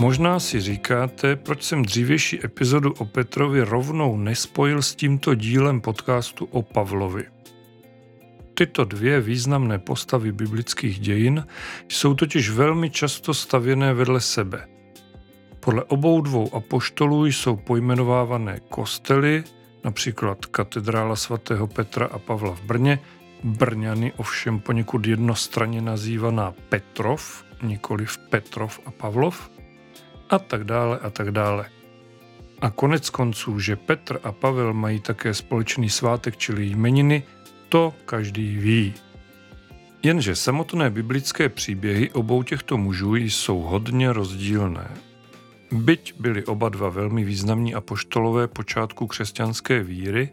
[0.00, 6.44] Možná si říkáte, proč jsem dřívější epizodu o Petrovi rovnou nespojil s tímto dílem podcastu
[6.44, 7.24] o Pavlovi.
[8.54, 11.46] Tyto dvě významné postavy biblických dějin
[11.88, 14.68] jsou totiž velmi často stavěné vedle sebe.
[15.60, 19.44] Podle obou dvou apoštolů jsou pojmenovávané kostely,
[19.84, 22.98] například katedrála svatého Petra a Pavla v Brně,
[23.44, 29.50] Brňany ovšem poněkud jednostranně nazývaná Petrov, nikoliv Petrov a Pavlov,
[30.30, 31.66] a tak dále a tak dále.
[32.60, 37.22] A konec konců, že Petr a Pavel mají také společný svátek, čili jmeniny,
[37.68, 38.94] to každý ví.
[40.02, 44.90] Jenže samotné biblické příběhy obou těchto mužů jsou hodně rozdílné.
[45.72, 50.28] Byť byli oba dva velmi významní apoštolové počátku křesťanské víry,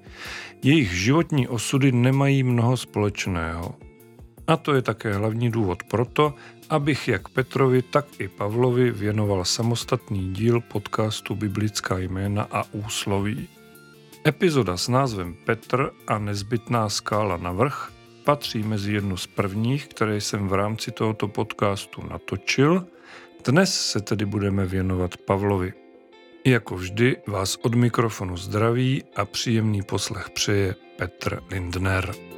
[0.63, 3.75] jejich životní osudy nemají mnoho společného.
[4.47, 6.33] A to je také hlavní důvod proto,
[6.69, 13.47] abych jak Petrovi, tak i Pavlovi věnoval samostatný díl podcastu Biblická jména a úsloví.
[14.27, 17.91] Epizoda s názvem Petr a nezbytná skála na vrch
[18.23, 22.85] patří mezi jednu z prvních, které jsem v rámci tohoto podcastu natočil.
[23.45, 25.73] Dnes se tedy budeme věnovat Pavlovi.
[26.45, 32.36] Jako vždy vás od mikrofonu zdraví a příjemný poslech přeje Petr Lindner.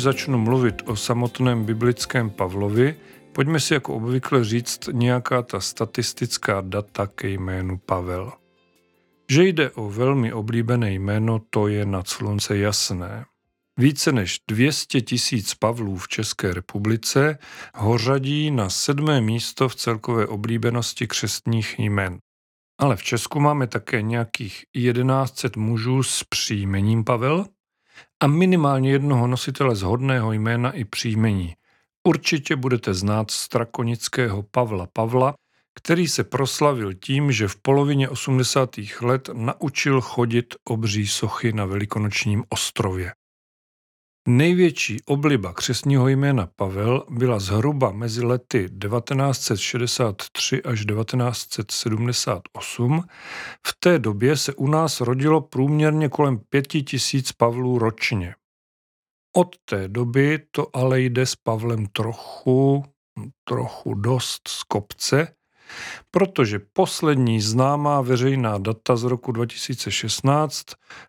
[0.00, 2.96] Začnu mluvit o samotném biblickém Pavlovi,
[3.32, 8.32] pojďme si jako obvykle říct nějaká ta statistická data ke jménu Pavel.
[9.30, 13.24] Že jde o velmi oblíbené jméno, to je nad slunce jasné.
[13.78, 17.38] Více než 200 tisíc Pavlů v České republice
[17.74, 22.18] ho řadí na sedmé místo v celkové oblíbenosti křestních jmen.
[22.78, 27.46] Ale v Česku máme také nějakých 1100 mužů s příjmením Pavel
[28.20, 31.54] a minimálně jednoho nositele zhodného jména i příjmení.
[32.08, 35.34] Určitě budete znát strakonického Pavla Pavla,
[35.74, 38.70] který se proslavil tím, že v polovině 80.
[39.00, 43.12] let naučil chodit obří sochy na Velikonočním ostrově.
[44.28, 53.02] Největší obliba křesního jména Pavel byla zhruba mezi lety 1963 až 1978.
[53.66, 58.34] V té době se u nás rodilo průměrně kolem pěti tisíc Pavlů ročně.
[59.36, 62.84] Od té doby to ale jde s Pavlem trochu,
[63.44, 65.34] trochu dost z kopce
[66.10, 70.66] protože poslední známá veřejná data z roku 2016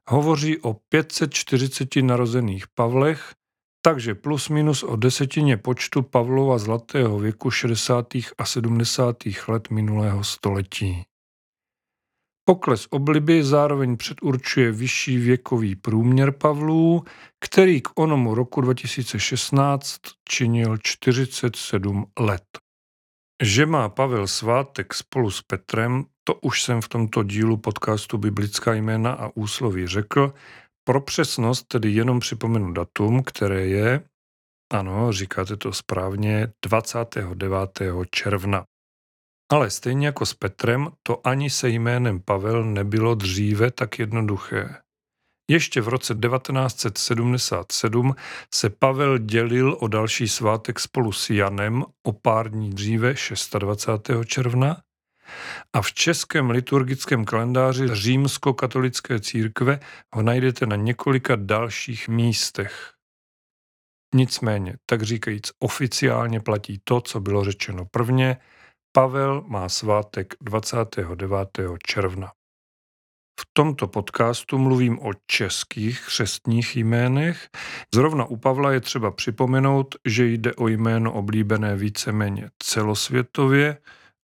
[0.08, 3.34] hovoří o 540 narozených Pavlech,
[3.82, 8.08] takže plus minus o desetině počtu Pavlova zlatého věku 60.
[8.38, 9.16] a 70.
[9.48, 11.04] let minulého století.
[12.46, 17.04] Pokles obliby zároveň předurčuje vyšší věkový průměr Pavlů,
[17.40, 20.00] který k onomu roku 2016
[20.30, 22.44] činil 47 let.
[23.42, 28.74] Že má Pavel svátek spolu s Petrem, to už jsem v tomto dílu podcastu Biblická
[28.74, 30.34] jména a úsloví řekl.
[30.84, 34.04] Pro přesnost tedy jenom připomenu datum, které je,
[34.74, 37.82] ano, říkáte to správně, 29.
[38.12, 38.64] června.
[39.52, 44.82] Ale stejně jako s Petrem, to ani se jménem Pavel nebylo dříve tak jednoduché.
[45.50, 48.16] Ještě v roce 1977
[48.54, 53.14] se Pavel dělil o další svátek spolu s Janem o pár dní dříve
[53.60, 54.26] 26.
[54.26, 54.82] června
[55.74, 59.80] a v českém liturgickém kalendáři římsko-katolické církve
[60.16, 62.94] ho najdete na několika dalších místech.
[64.16, 68.38] Nicméně, tak říkajíc, oficiálně platí to, co bylo řečeno prvně.
[68.92, 71.50] Pavel má svátek 29.
[71.88, 72.32] června.
[73.40, 77.50] V tomto podcastu mluvím o českých křestních jménech.
[77.96, 83.78] Zrovna u Pavla je třeba připomenout, že jde o jméno oblíbené víceméně celosvětově,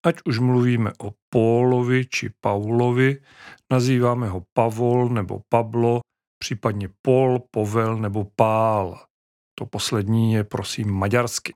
[0.05, 3.21] ať už mluvíme o Pólovi či Paulovi,
[3.71, 5.99] nazýváme ho Pavol nebo Pablo,
[6.39, 9.05] případně Pol, Povel nebo Pál.
[9.59, 11.53] To poslední je prosím maďarsky.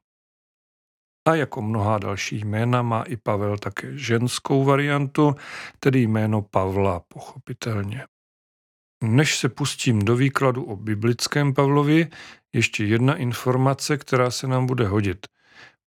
[1.28, 5.36] A jako mnohá další jména má i Pavel také ženskou variantu,
[5.80, 8.06] tedy jméno Pavla, pochopitelně.
[9.04, 12.08] Než se pustím do výkladu o biblickém Pavlovi,
[12.54, 15.28] ještě jedna informace, která se nám bude hodit.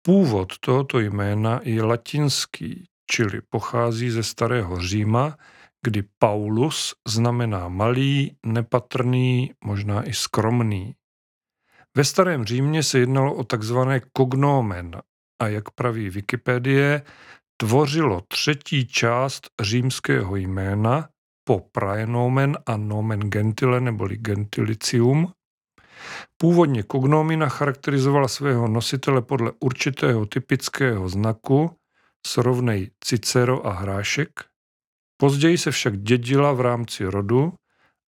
[0.02, 5.36] Původ tohoto jména je latinský, čili pochází ze starého Říma,
[5.82, 10.94] kdy Paulus znamená malý, nepatrný, možná i skromný.
[11.96, 15.00] Ve starém Římě se jednalo o takzvané cognomen
[15.40, 17.02] a jak praví Wikipedie,
[17.56, 21.08] tvořilo třetí část římského jména
[21.44, 25.32] po praenomen a nomen gentile neboli gentilicium.
[26.36, 31.76] Původně cognomina charakterizovala svého nositele podle určitého typického znaku,
[32.26, 34.44] srovnej Cicero a Hrášek.
[35.16, 37.52] Později se však dědila v rámci rodu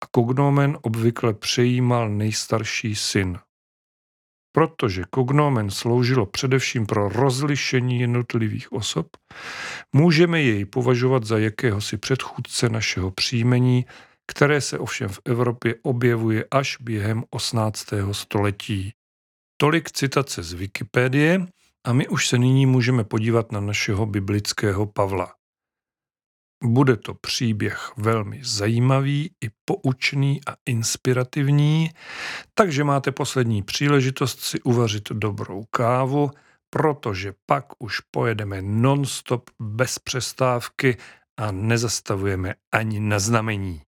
[0.05, 3.39] a cognomen obvykle přejímal nejstarší syn.
[4.53, 9.07] Protože kognomen sloužilo především pro rozlišení jednotlivých osob,
[9.93, 13.87] můžeme jej považovat za jakéhosi předchůdce našeho příjmení,
[14.27, 17.87] které se ovšem v Evropě objevuje až během 18.
[18.13, 18.93] století.
[19.57, 21.47] Tolik citace z Wikipedie
[21.85, 25.40] a my už se nyní můžeme podívat na našeho biblického Pavla.
[26.65, 31.91] Bude to příběh velmi zajímavý i poučný a inspirativní,
[32.55, 36.31] takže máte poslední příležitost si uvařit dobrou kávu,
[36.71, 40.97] protože pak už pojedeme non-stop bez přestávky
[41.37, 43.83] a nezastavujeme ani na znamení.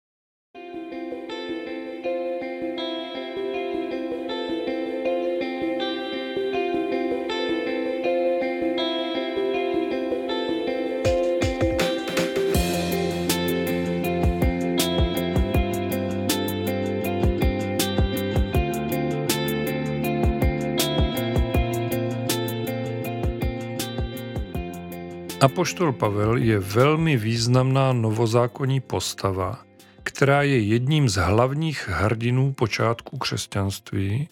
[25.42, 29.60] Apoštol Pavel je velmi významná novozákonní postava,
[30.04, 34.30] která je jedním z hlavních hrdinů počátku křesťanství,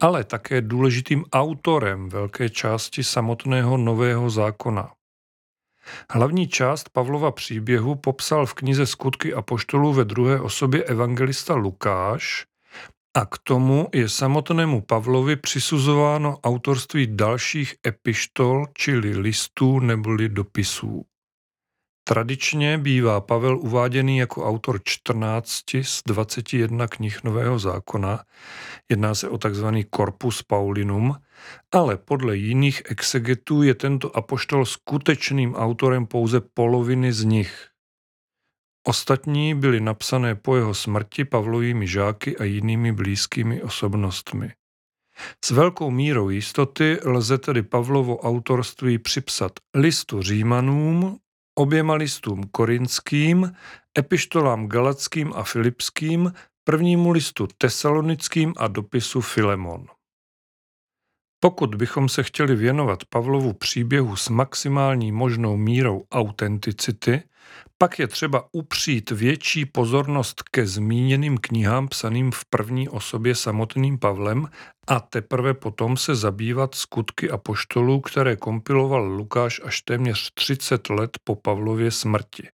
[0.00, 4.92] ale také důležitým autorem velké části samotného Nového zákona.
[6.10, 12.44] Hlavní část Pavlova příběhu popsal v knize Skutky apoštolů ve druhé osobě evangelista Lukáš
[13.14, 21.04] a k tomu je samotnému Pavlovi přisuzováno autorství dalších epištol, čili listů neboli dopisů.
[22.04, 28.24] Tradičně bývá Pavel uváděný jako autor 14 z 21 knih Nového zákona,
[28.90, 29.66] jedná se o tzv.
[29.94, 31.16] Corpus Paulinum,
[31.74, 37.69] ale podle jiných exegetů je tento apoštol skutečným autorem pouze poloviny z nich.
[38.86, 44.52] Ostatní byly napsané po jeho smrti Pavlovými žáky a jinými blízkými osobnostmi.
[45.44, 51.18] S velkou mírou jistoty lze tedy Pavlovo autorství připsat listu Římanům,
[51.58, 53.52] oběma listům korinským,
[53.98, 56.32] epištolám galackým a filipským,
[56.64, 59.86] prvnímu listu tesalonickým a dopisu Filemon.
[61.42, 67.22] Pokud bychom se chtěli věnovat Pavlovu příběhu s maximální možnou mírou autenticity,
[67.82, 74.48] pak je třeba upřít větší pozornost ke zmíněným knihám psaným v první osobě samotným Pavlem
[74.88, 81.10] a teprve potom se zabývat skutky a poštolů, které kompiloval Lukáš až téměř 30 let
[81.24, 82.48] po Pavlově smrti.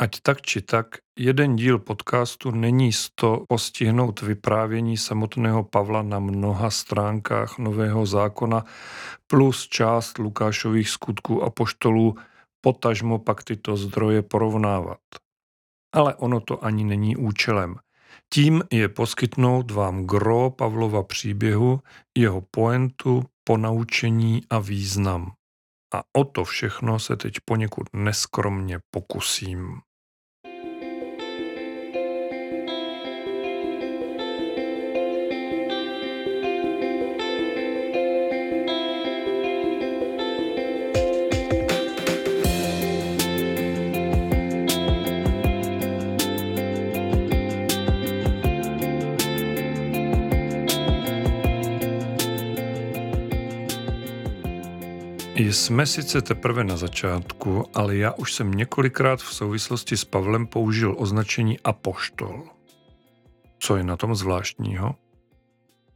[0.00, 0.86] Ať tak či tak,
[1.18, 8.64] jeden díl podcastu není z to postihnout vyprávění samotného Pavla na mnoha stránkách Nového zákona
[9.26, 12.16] plus část Lukášových skutků a poštolů,
[12.60, 15.00] potažmo pak tyto zdroje porovnávat.
[15.94, 17.76] Ale ono to ani není účelem.
[18.34, 21.80] Tím je poskytnout vám gro Pavlova příběhu,
[22.18, 25.32] jeho poentu, ponaučení a význam.
[25.94, 29.80] A o to všechno se teď poněkud neskromně pokusím.
[55.52, 60.94] Jsme sice teprve na začátku, ale já už jsem několikrát v souvislosti s Pavlem použil
[60.98, 62.44] označení apoštol.
[63.58, 64.94] Co je na tom zvláštního?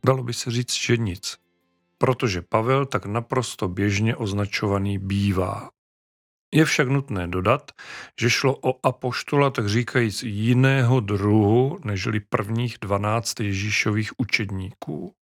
[0.06, 1.36] Dalo by se říct, že nic,
[1.98, 5.70] protože Pavel tak naprosto běžně označovaný bývá.
[6.54, 7.72] Je však nutné dodat,
[8.20, 15.14] že šlo o apoštola tak říkajíc jiného druhu nežli prvních dvanáct Ježíšových učedníků.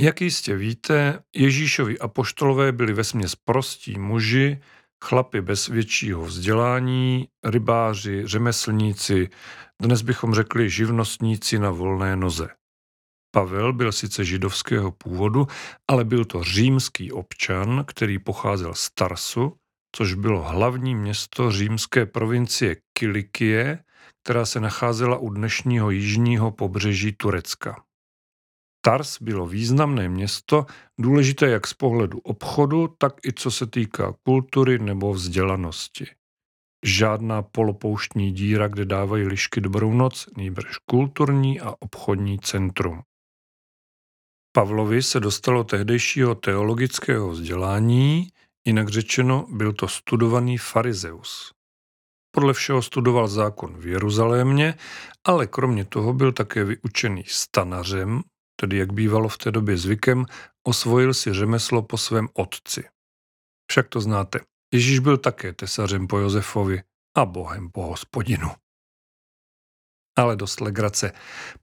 [0.00, 4.60] Jak jistě víte, Ježíšovi apoštolové byli vesměs prostí muži,
[5.04, 9.28] chlapi bez většího vzdělání, rybáři, řemeslníci,
[9.82, 12.48] dnes bychom řekli živnostníci na volné noze.
[13.34, 15.46] Pavel byl sice židovského původu,
[15.90, 19.56] ale byl to římský občan, který pocházel z Tarsu,
[19.96, 23.78] což bylo hlavní město římské provincie Kilikie,
[24.22, 27.82] která se nacházela u dnešního jižního pobřeží Turecka.
[28.84, 30.66] Tars bylo významné město,
[31.00, 36.06] důležité jak z pohledu obchodu, tak i co se týká kultury nebo vzdělanosti.
[36.84, 43.02] Žádná polopouštní díra, kde dávají lišky dobrou noc, nýbrž kulturní a obchodní centrum.
[44.52, 48.28] Pavlovi se dostalo tehdejšího teologického vzdělání,
[48.66, 51.52] jinak řečeno byl to studovaný farizeus.
[52.34, 54.74] Podle všeho studoval zákon v Jeruzalémě,
[55.26, 58.22] ale kromě toho byl také vyučený stanařem,
[58.56, 60.26] tedy jak bývalo v té době zvykem,
[60.66, 62.84] osvojil si řemeslo po svém otci.
[63.70, 64.40] Však to znáte,
[64.74, 66.82] Ježíš byl také tesařem po Josefovi
[67.16, 68.50] a bohem po hospodinu.
[70.18, 71.12] Ale dost legrace.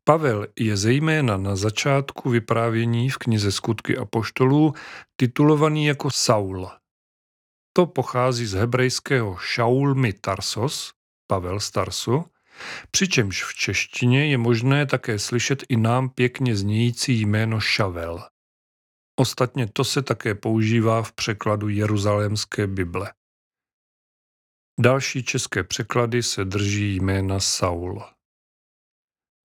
[0.04, 4.74] Pavel je zejména na začátku vyprávění v knize Skutky a poštolů
[5.16, 6.70] titulovaný jako Saul.
[7.74, 10.94] To pochází z hebrejského Shaulmi Tarsos,
[11.28, 12.26] Pavel z Tarsu,
[12.92, 18.24] přičemž v češtině je možné také slyšet i nám pěkně znějící jméno Šavel.
[19.20, 23.14] Ostatně to se také používá v překladu Jeruzalémské Bible.
[24.80, 28.04] Další české překlady se drží jména Saul.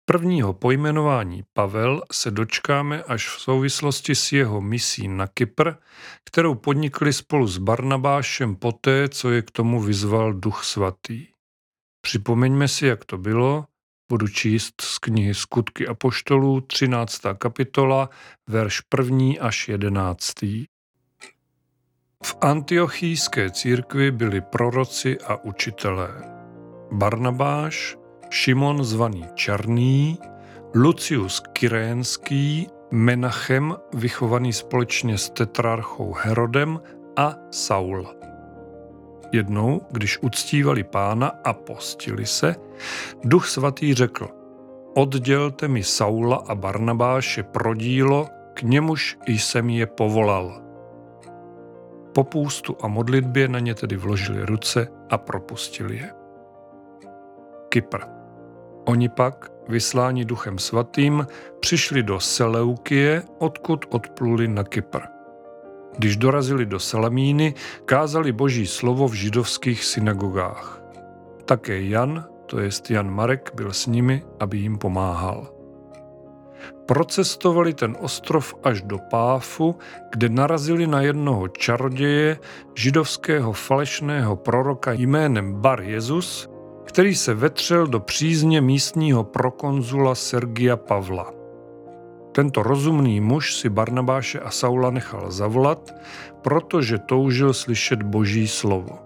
[0.06, 5.72] Prvního pojmenování Pavel se dočkáme až v souvislosti s jeho misí na Kypr,
[6.24, 11.33] kterou podnikli spolu s Barnabášem poté, co je k tomu vyzval Duch Svatý.
[12.04, 13.64] Připomeňme si, jak to bylo.
[14.08, 17.22] Budu číst z knihy Skutky a poštolů, 13.
[17.38, 18.10] kapitola,
[18.48, 19.26] verš 1.
[19.40, 20.42] až 11.
[22.24, 26.08] V antiochijské církvi byli proroci a učitelé.
[26.92, 27.96] Barnabáš,
[28.30, 30.18] Šimon zvaný Černý,
[30.74, 36.80] Lucius Kyrénský, Menachem vychovaný společně s tetrarchou Herodem
[37.16, 38.33] a Saul.
[39.34, 42.56] Jednou, když uctívali pána a postili se,
[43.24, 44.28] duch svatý řekl,
[44.94, 50.62] oddělte mi Saula a Barnabáše pro dílo, k němuž jsem je povolal.
[52.14, 56.10] Po půstu a modlitbě na ně tedy vložili ruce a propustili je.
[57.68, 58.00] Kypr.
[58.84, 61.26] Oni pak, vysláni duchem svatým,
[61.60, 65.13] přišli do Seleukie, odkud odpluli na Kypr.
[65.98, 70.82] Když dorazili do Salamíny, kázali boží slovo v židovských synagogách.
[71.44, 75.54] Také Jan, to jest Jan Marek, byl s nimi, aby jim pomáhal.
[76.86, 79.76] Procestovali ten ostrov až do Páfu,
[80.10, 82.38] kde narazili na jednoho čaroděje,
[82.74, 86.48] židovského falešného proroka jménem Bar Jezus,
[86.84, 91.43] který se vetřel do přízně místního prokonzula Sergia Pavla.
[92.34, 95.94] Tento rozumný muž si Barnabáše a Saula nechal zavolat,
[96.42, 98.98] protože toužil slyšet boží slovo.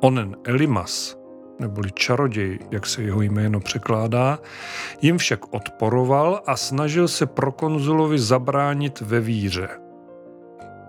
[0.00, 1.16] Onen Elimas,
[1.60, 4.38] neboli čaroděj, jak se jeho jméno překládá,
[5.00, 9.68] jim však odporoval a snažil se prokonzulovi zabránit ve víře.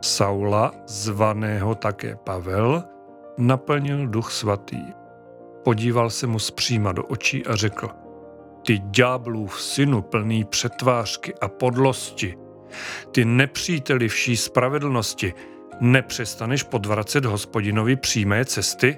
[0.01, 2.83] Saula, zvaného také Pavel,
[3.37, 4.83] naplnil duch svatý.
[5.63, 7.89] Podíval se mu zpříma do očí a řekl–
[8.65, 12.37] ty ďáblův synu plný přetvářky a podlosti,
[13.11, 15.33] ty nepříteli vší spravedlnosti,
[15.79, 18.97] nepřestaneš podvracet hospodinovi přímé cesty?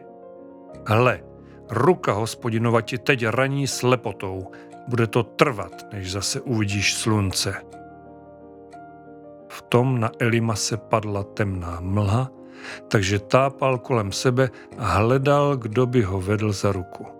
[0.88, 1.20] Hle,
[1.70, 4.52] ruka hospodinova ti teď raní slepotou,
[4.88, 7.56] bude to trvat, než zase uvidíš slunce.
[9.48, 12.32] V tom na Elima se padla temná mlha,
[12.88, 17.15] takže tápal kolem sebe a hledal, kdo by ho vedl za ruku.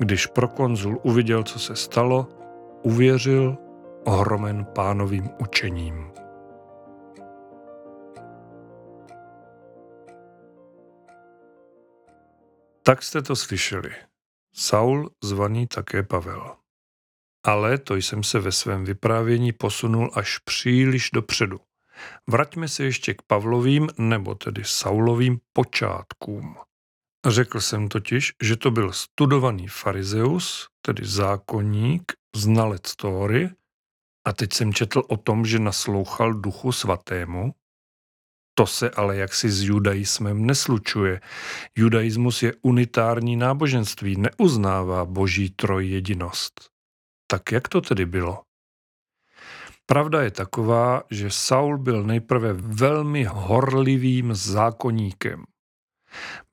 [0.00, 2.28] Když prokonzul uviděl, co se stalo,
[2.82, 3.56] uvěřil
[4.04, 6.10] ohromen pánovým učením.
[12.82, 13.90] Tak jste to slyšeli.
[14.54, 16.56] Saul zvaný také Pavel.
[17.46, 21.60] Ale to jsem se ve svém vyprávění posunul až příliš dopředu.
[22.26, 26.56] Vraťme se ještě k Pavlovým, nebo tedy Saulovým počátkům.
[27.26, 33.50] Řekl jsem totiž, že to byl studovaný farizeus, tedy zákonník, znalec Tóry,
[34.26, 37.54] a teď jsem četl o tom, že naslouchal duchu svatému.
[38.54, 41.20] To se ale jaksi s judaismem neslučuje.
[41.76, 46.70] Judaismus je unitární náboženství, neuznává boží trojjedinost.
[47.26, 48.42] Tak jak to tedy bylo?
[49.86, 55.44] Pravda je taková, že Saul byl nejprve velmi horlivým zákonníkem.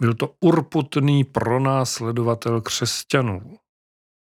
[0.02, 3.58] Byl to urputný pronásledovatel křesťanů.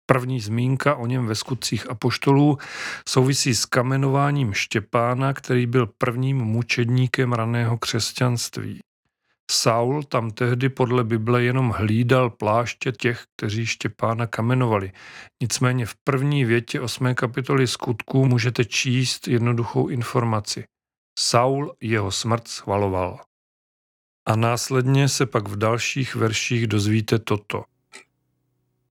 [0.06, 2.58] První zmínka o něm ve skutcích apoštolů
[3.10, 8.80] souvisí s kamenováním Štěpána, který byl prvním mučedníkem raného křesťanství.
[9.52, 14.92] Saul tam tehdy podle Bible jenom hlídal pláště těch, kteří Štěpána kamenovali.
[15.42, 17.16] Nicméně v první větě 8.
[17.16, 20.64] kapitoly skutků můžete číst jednoduchou informaci.
[21.20, 23.20] Saul jeho smrt schvaloval.
[24.28, 27.64] A následně se pak v dalších verších dozvíte toto.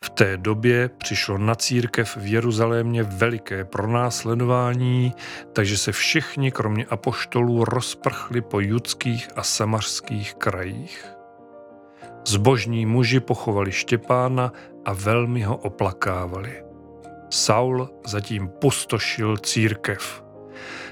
[0.05, 5.15] V té době přišlo na církev v Jeruzalémě veliké pronásledování,
[5.53, 11.07] takže se všichni, kromě apoštolů, rozprchli po judských a samařských krajích.
[12.27, 14.53] Zbožní muži pochovali Štěpána
[14.85, 16.65] a velmi ho oplakávali.
[17.31, 20.25] Saul zatím pustošil církev.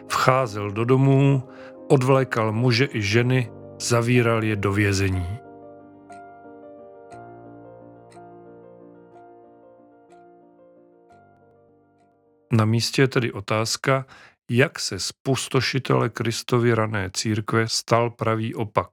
[0.08, 1.49] Vcházel do domů,
[1.88, 3.50] odvlékal muže i ženy,
[3.82, 5.38] zavíral je do vězení.
[12.52, 14.06] Na místě je tedy otázka,
[14.50, 18.90] jak se z pustošitele Kristovy rané církve stal pravý opak.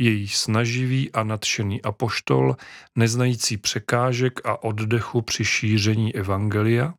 [0.00, 2.56] Její snaživý a nadšený apoštol,
[2.98, 6.94] neznající překážek a oddechu při šíření evangelia?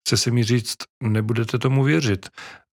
[0.00, 2.28] Chce se mi říct, nebudete tomu věřit,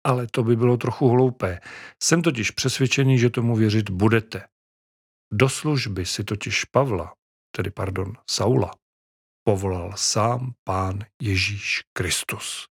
[0.03, 1.59] ale to by bylo trochu hloupé.
[2.03, 4.47] Jsem totiž přesvědčený, že tomu věřit budete.
[5.33, 7.13] Do služby si totiž Pavla,
[7.55, 8.71] tedy pardon, Saula,
[9.43, 12.65] povolal sám Pán Ježíš Kristus.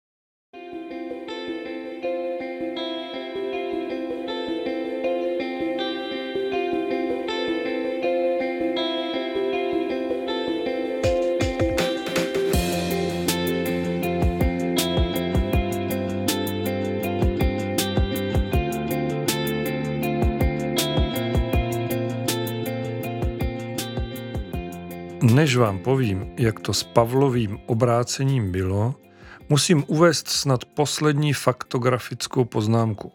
[25.35, 28.95] Než vám povím, jak to s Pavlovým obrácením bylo,
[29.49, 33.13] musím uvést snad poslední faktografickou poznámku.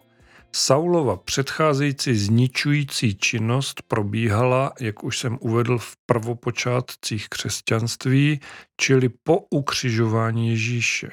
[0.52, 8.40] Saulova předcházející zničující činnost probíhala, jak už jsem uvedl v prvopočátcích křesťanství,
[8.80, 11.10] čili po ukřižování Ježíše.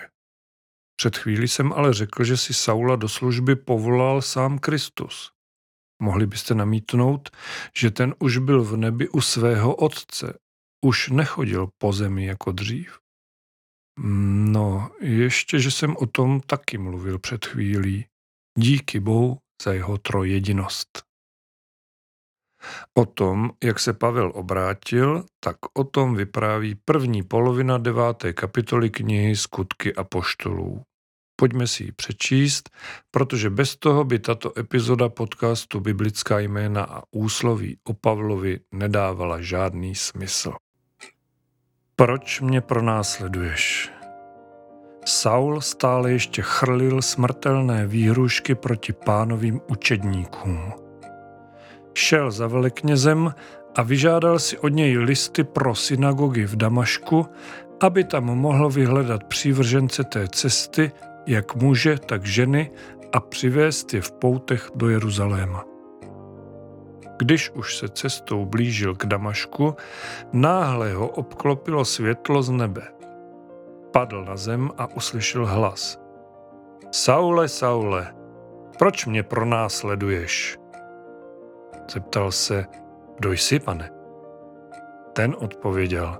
[0.96, 5.32] Před chvíli jsem ale řekl, že si Saula do služby povolal sám Kristus.
[6.02, 7.30] Mohli byste namítnout,
[7.76, 10.40] že ten už byl v nebi u svého otce
[10.86, 13.00] už nechodil po zemi jako dřív.
[14.00, 18.06] No, ještě, že jsem o tom taky mluvil před chvílí.
[18.58, 21.04] Díky Bohu za jeho trojedinost.
[22.98, 29.36] O tom, jak se Pavel obrátil, tak o tom vypráví první polovina deváté kapitoly knihy
[29.36, 30.82] Skutky a poštolů.
[31.40, 32.70] Pojďme si ji přečíst,
[33.12, 39.96] protože bez toho by tato epizoda podcastu Biblická jména a úsloví o Pavlovi nedávala žádný
[39.96, 40.54] smysl.
[42.00, 43.92] Proč mě pronásleduješ?
[45.06, 50.74] Saul stále ještě chrlil smrtelné výhrušky proti pánovým učedníkům.
[51.94, 53.34] Šel za veleknězem
[53.76, 57.26] a vyžádal si od něj listy pro synagogy v Damašku,
[57.80, 60.92] aby tam mohl vyhledat přívržence té cesty,
[61.28, 62.72] jak muže, tak ženy,
[63.14, 65.77] a přivést je v poutech do Jeruzaléma.
[67.18, 69.76] Když už se cestou blížil k Damašku,
[70.34, 72.88] náhle ho obklopilo světlo z nebe.
[73.92, 76.00] Padl na zem a uslyšel hlas.
[76.92, 78.16] Saule, Saule,
[78.80, 80.58] proč mě pronásleduješ?
[81.92, 82.66] Zeptal se,
[83.18, 83.90] kdo jsi, pane?
[85.14, 86.18] Ten odpověděl,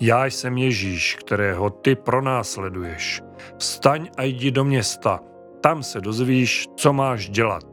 [0.00, 3.22] já jsem Ježíš, kterého ty pronásleduješ.
[3.58, 5.20] Vstaň a jdi do města,
[5.60, 7.67] tam se dozvíš, co máš dělat.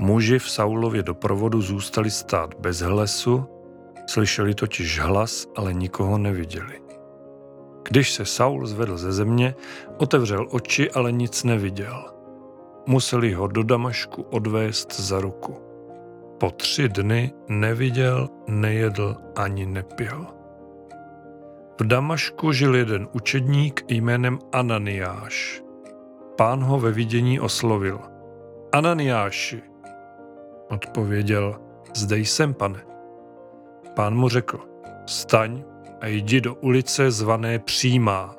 [0.00, 3.44] Muži v Saulově doprovodu zůstali stát bez hlesu,
[4.06, 6.80] slyšeli totiž hlas, ale nikoho neviděli.
[7.88, 9.54] Když se Saul zvedl ze země,
[9.98, 12.04] otevřel oči, ale nic neviděl.
[12.86, 15.56] Museli ho do Damašku odvést za ruku.
[16.40, 20.26] Po tři dny neviděl, nejedl ani nepil.
[21.80, 25.62] V Damašku žil jeden učedník jménem Ananiáš.
[26.36, 28.00] Pán ho ve vidění oslovil.
[28.72, 29.69] Ananiáši,
[30.70, 31.60] Odpověděl,
[31.94, 32.80] zde jsem, pane.
[33.94, 34.60] Pán mu řekl,
[35.06, 35.62] staň
[36.00, 38.36] a jdi do ulice zvané Přímá.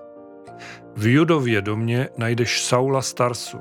[0.95, 3.59] V Judově domě najdeš Saula Starsu.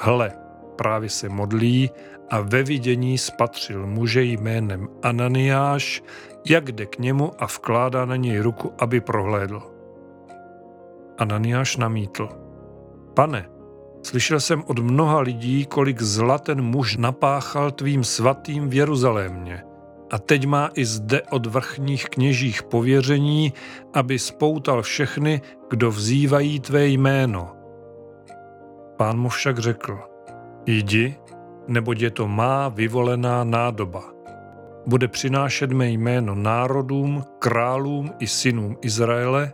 [0.00, 0.32] Hle,
[0.76, 1.90] právě se modlí
[2.30, 6.02] a ve vidění spatřil muže jménem Ananiáš,
[6.46, 9.62] jak jde k němu a vkládá na něj ruku, aby prohlédl.
[11.18, 12.28] Ananiáš namítl.
[13.14, 13.48] Pane,
[14.06, 19.62] slyšel jsem od mnoha lidí, kolik zla ten muž napáchal tvým svatým v Jeruzalémě.
[20.10, 23.52] A teď má i zde od vrchních kněžích pověření,
[23.94, 25.40] aby spoutal všechny,
[25.70, 27.52] kdo vzývají tvé jméno.
[28.96, 29.98] Pán mu však řekl,
[30.66, 31.16] jdi,
[31.68, 34.02] neboť je to má vyvolená nádoba.
[34.86, 39.52] Bude přinášet mé jméno národům, králům i synům Izraele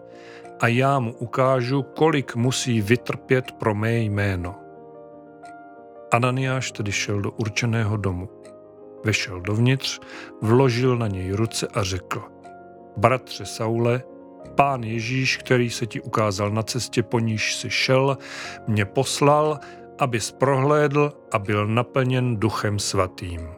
[0.61, 4.55] a já mu ukážu, kolik musí vytrpět pro mé jméno.
[6.13, 8.29] Ananiáš tedy šel do určeného domu.
[9.05, 10.01] Vešel dovnitř,
[10.43, 12.23] vložil na něj ruce a řekl,
[12.97, 14.03] bratře Saule,
[14.55, 18.19] pán Ježíš, který se ti ukázal na cestě, po níž si šel,
[18.67, 19.59] mě poslal,
[19.99, 23.49] abys prohlédl a byl naplněn duchem svatým.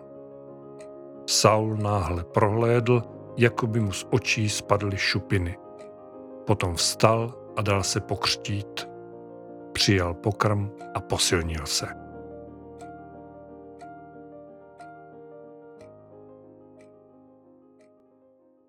[1.26, 3.02] Saul náhle prohlédl,
[3.36, 5.61] jako by mu z očí spadly šupiny.
[6.46, 8.88] Potom vstal a dal se pokřtít.
[9.72, 11.86] Přijal pokrm a posilnil se.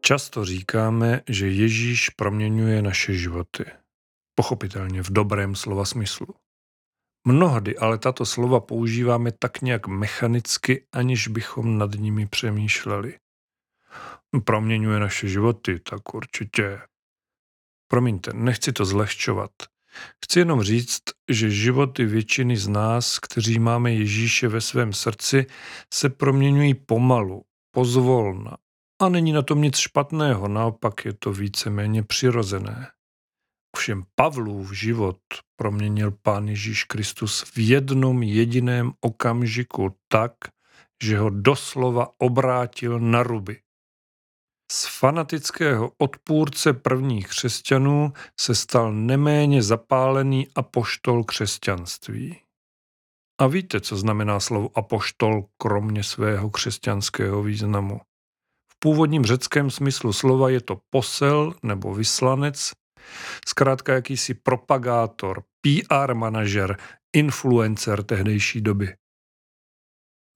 [0.05, 3.65] Často říkáme, že Ježíš proměňuje naše životy.
[4.35, 6.27] Pochopitelně v dobrém slova smyslu.
[7.27, 13.17] Mnohdy ale tato slova používáme tak nějak mechanicky, aniž bychom nad nimi přemýšleli.
[14.43, 16.81] Proměňuje naše životy, tak určitě.
[17.93, 19.51] Promiňte, nechci to zlehčovat.
[20.25, 25.45] Chci jenom říct, že životy většiny z nás, kteří máme Ježíše ve svém srdci,
[25.93, 28.57] se proměňují pomalu, pozvolna.
[29.01, 32.87] A není na tom nic špatného, naopak je to víceméně přirozené.
[33.75, 35.19] Ovšem Pavlův život
[35.55, 40.33] proměnil Pán Ježíš Kristus v jednom jediném okamžiku tak,
[41.03, 43.59] že ho doslova obrátil na ruby.
[44.73, 52.39] Z fanatického odpůrce prvních křesťanů se stal neméně zapálený apoštol křesťanství.
[53.41, 58.01] A víte, co znamená slovo apoštol kromě svého křesťanského významu?
[58.71, 62.71] V původním řeckém smyslu slova je to posel nebo vyslanec,
[63.47, 66.77] Zkrátka jakýsi propagátor, PR manažer,
[67.15, 68.95] influencer tehdejší doby.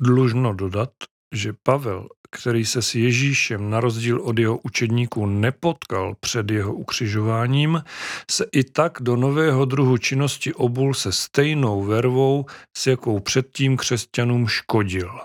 [0.01, 0.93] Dlužno dodat,
[1.33, 7.83] že Pavel, který se s Ježíšem na rozdíl od jeho učedníků nepotkal před jeho ukřižováním,
[8.31, 12.45] se i tak do nového druhu činnosti obul se stejnou vervou,
[12.77, 15.19] s jakou předtím křesťanům škodil.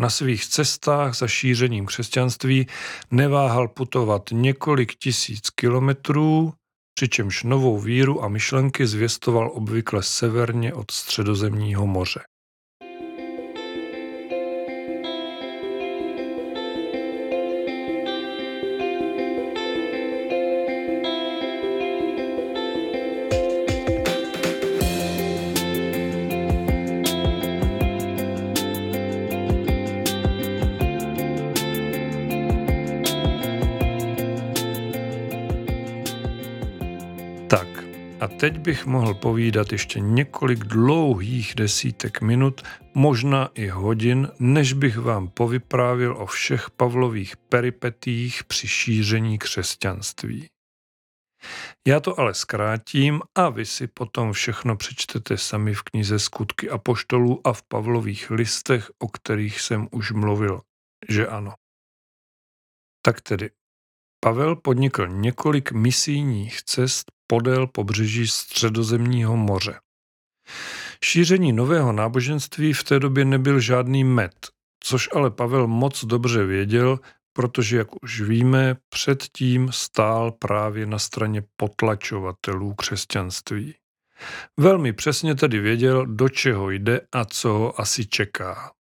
[0.00, 2.66] Na svých cestách za šířením křesťanství
[3.10, 6.52] neváhal putovat několik tisíc kilometrů,
[6.94, 12.20] přičemž novou víru a myšlenky zvěstoval obvykle severně od středozemního moře.
[38.50, 42.62] Teď bych mohl povídat ještě několik dlouhých desítek minut,
[42.94, 50.46] možná i hodin, než bych vám povyprávil o všech Pavlových peripetích při šíření křesťanství.
[51.88, 56.78] Já to ale zkrátím a vy si potom všechno přečtete sami v knize Skutky a
[57.44, 60.60] a v Pavlových listech, o kterých jsem už mluvil,
[61.08, 61.54] že ano.
[63.02, 63.50] Tak tedy,
[64.20, 69.80] Pavel podnikl několik misijních cest podél pobřeží středozemního moře.
[71.04, 74.34] Šíření nového náboženství v té době nebyl žádný med,
[74.80, 76.98] což ale Pavel moc dobře věděl,
[77.32, 83.74] protože, jak už víme, předtím stál právě na straně potlačovatelů křesťanství.
[84.56, 88.72] Velmi přesně tedy věděl, do čeho jde a co ho asi čeká.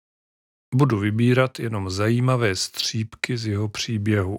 [0.75, 4.39] Budu vybírat jenom zajímavé střípky z jeho příběhu.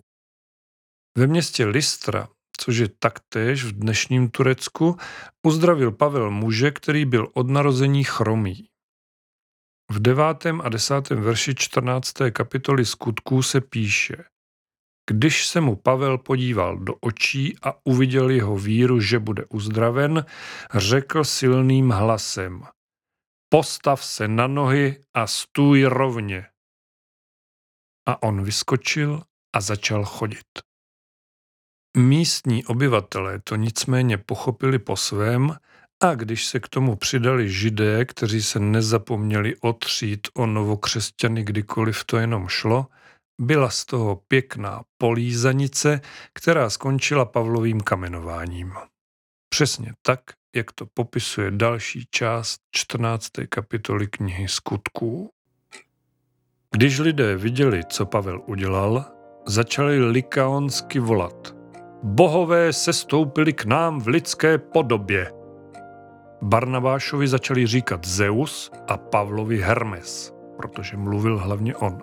[1.18, 4.98] Ve městě Listra což je taktéž v dnešním Turecku,
[5.46, 8.70] uzdravil Pavel muže, který byl od narození chromý.
[9.92, 12.14] V devátém a desátém verši 14.
[12.32, 14.24] kapitoly skutků se píše
[15.10, 20.26] Když se mu Pavel podíval do očí a uviděl jeho víru, že bude uzdraven,
[20.74, 22.64] řekl silným hlasem
[23.50, 26.46] Postav se na nohy a stůj rovně.
[28.08, 29.24] A on vyskočil
[29.56, 30.65] a začal chodit.
[31.98, 35.56] Místní obyvatelé to nicméně pochopili po svém
[36.04, 42.18] a když se k tomu přidali židé, kteří se nezapomněli otřít o novokřesťany kdykoliv to
[42.18, 42.88] jenom šlo,
[43.42, 46.02] byla z toho pěkná polízanice,
[46.34, 48.74] která skončila Pavlovým kamenováním.
[49.50, 50.20] Přesně tak,
[50.56, 53.30] jak to popisuje další část 14.
[53.50, 55.30] kapitoly knihy skutků.
[56.72, 59.06] Když lidé viděli, co Pavel udělal,
[59.48, 61.65] začali likaonsky volat.
[62.08, 65.32] Bohové se stoupili k nám v lidské podobě.
[66.42, 71.98] Barnabášovi začali říkat Zeus a Pavlovi Hermes, protože mluvil hlavně on.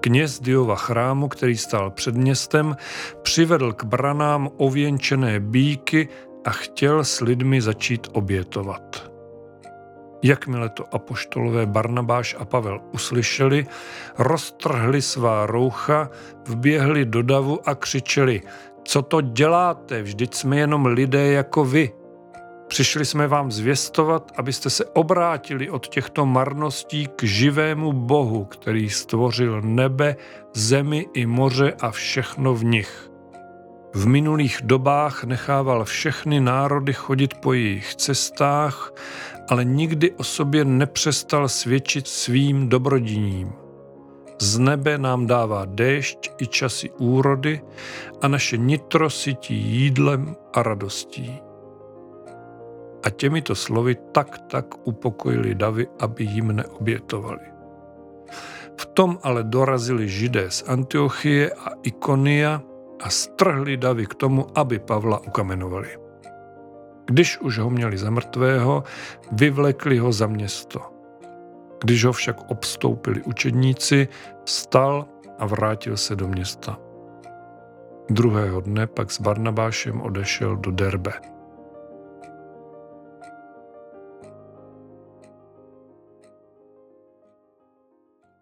[0.00, 2.76] Kněz Diova chrámu, který stál před městem,
[3.22, 6.08] přivedl k branám ověnčené bíky
[6.44, 9.10] a chtěl s lidmi začít obětovat.
[10.22, 13.66] Jakmile to apoštolové Barnabáš a Pavel uslyšeli,
[14.18, 16.10] roztrhli svá roucha,
[16.48, 18.42] vběhli do davu a křičeli,
[18.84, 21.92] co to děláte, vždyť jsme jenom lidé jako vy.
[22.68, 29.62] Přišli jsme vám zvěstovat, abyste se obrátili od těchto marností k živému Bohu, který stvořil
[29.62, 30.16] nebe,
[30.54, 33.10] zemi i moře a všechno v nich.
[33.94, 38.92] V minulých dobách nechával všechny národy chodit po jejich cestách,
[39.48, 43.63] ale nikdy o sobě nepřestal svědčit svým dobrodiním.
[44.40, 47.62] Z nebe nám dává déšť i časy úrody
[48.22, 51.38] a naše nitro sytí jídlem a radostí.
[53.04, 57.46] A těmito slovy tak tak upokojili davy, aby jim neobětovali.
[58.80, 62.62] V tom ale dorazili židé z Antiochie a Ikonia
[63.00, 65.88] a strhli davy k tomu, aby Pavla ukamenovali.
[67.06, 68.84] Když už ho měli za mrtvého,
[69.32, 70.93] vyvlekli ho za město.
[71.84, 74.08] Když ho však obstoupili učedníci,
[74.44, 76.78] stal a vrátil se do města.
[78.10, 81.12] Druhého dne pak s Barnabášem odešel do Derbe.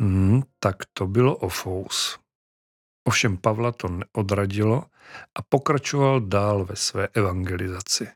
[0.00, 2.18] Hmm, tak to bylo o Fous.
[3.04, 4.84] Ovšem Pavla to neodradilo
[5.34, 8.08] a pokračoval dál ve své evangelizaci.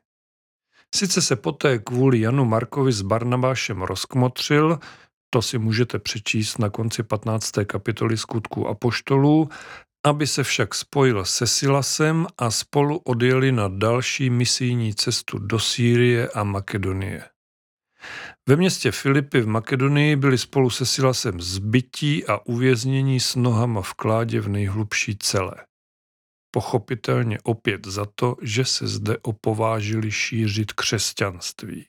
[0.95, 4.79] Sice se poté kvůli Janu Markovi s Barnabášem rozkmotřil,
[5.31, 7.53] to si můžete přečíst na konci 15.
[7.67, 9.49] kapitoly skutků Apoštolů,
[10.07, 16.29] aby se však spojil se Silasem a spolu odjeli na další misijní cestu do Sýrie
[16.29, 17.25] a Makedonie.
[18.49, 23.95] Ve městě Filipy v Makedonii byli spolu se Silasem zbytí a uvěznění s nohama v
[23.95, 25.67] kládě v nejhlubší celé.
[26.51, 31.87] Pochopitelně opět za to, že se zde opovážili šířit křesťanství.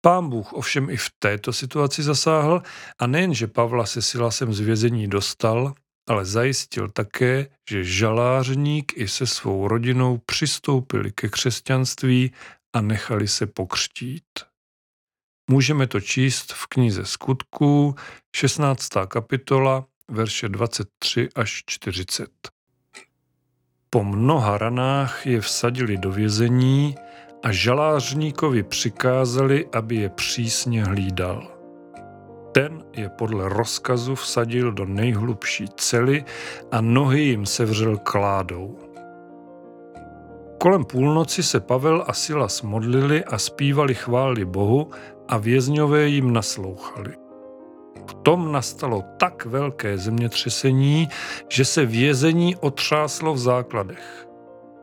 [0.00, 2.62] Pán Bůh ovšem i v této situaci zasáhl
[2.98, 5.74] a nejen, že Pavla se Silasem z vězení dostal,
[6.08, 12.32] ale zajistil také, že žalářník i se svou rodinou přistoupili ke křesťanství
[12.72, 14.24] a nechali se pokřtít.
[15.50, 17.94] Můžeme to číst v knize Skutků,
[18.36, 18.88] 16.
[19.08, 22.28] kapitola, verše 23 až 40.
[23.90, 26.94] Po mnoha ranách je vsadili do vězení
[27.44, 31.48] a žalářníkovi přikázali, aby je přísně hlídal.
[32.52, 36.24] Ten je podle rozkazu vsadil do nejhlubší cely
[36.72, 38.78] a nohy jim sevřel kládou.
[40.60, 44.90] Kolem půlnoci se Pavel a Silas modlili a zpívali chvály Bohu
[45.28, 47.14] a vězňové jim naslouchali.
[48.10, 51.08] V tom nastalo tak velké zemětřesení,
[51.48, 54.23] že se vězení otřáslo v základech.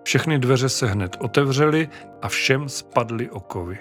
[0.04, 1.90] Všechny dveře se hned otevřely
[2.22, 3.78] a všem spadly okovy.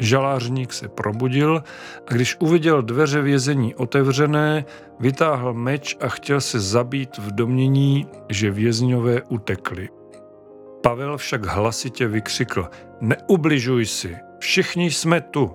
[0.00, 1.62] Žalářník se probudil
[2.06, 4.64] a když uviděl dveře vězení otevřené,
[5.00, 9.88] vytáhl meč a chtěl se zabít v domění, že vězňové utekli.
[10.82, 12.68] Pavel však hlasitě vykřikl,
[13.00, 15.50] neubližuj si, všichni jsme tu.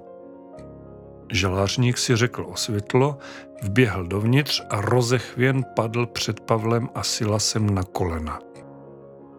[1.32, 3.18] Žalářník si řekl o světlo,
[3.62, 8.40] vběhl dovnitř a rozechvěn padl před Pavlem a Silasem na kolena.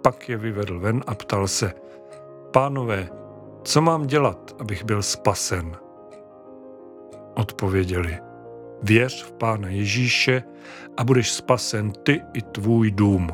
[0.07, 1.73] Pak je vyvedl ven a ptal se,
[2.53, 3.09] pánové,
[3.65, 5.77] co mám dělat, abych byl spasen?
[7.35, 8.19] Odpověděli,
[8.83, 10.43] věř v Pána Ježíše
[10.97, 13.31] a budeš spasen ty i tvůj dům.